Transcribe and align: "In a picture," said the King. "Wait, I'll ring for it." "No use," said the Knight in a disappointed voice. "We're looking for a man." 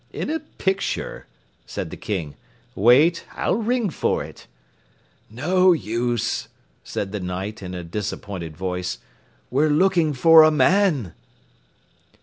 "In 0.11 0.31
a 0.31 0.39
picture," 0.39 1.27
said 1.67 1.91
the 1.91 1.95
King. 1.95 2.33
"Wait, 2.73 3.23
I'll 3.35 3.57
ring 3.57 3.91
for 3.91 4.23
it." 4.23 4.47
"No 5.29 5.73
use," 5.73 6.47
said 6.83 7.11
the 7.11 7.19
Knight 7.19 7.61
in 7.61 7.75
a 7.75 7.83
disappointed 7.83 8.57
voice. 8.57 8.97
"We're 9.51 9.69
looking 9.69 10.13
for 10.13 10.41
a 10.41 10.49
man." 10.49 11.13